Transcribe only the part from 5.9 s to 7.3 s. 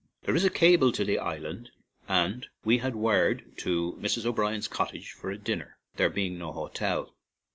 there being no hotel.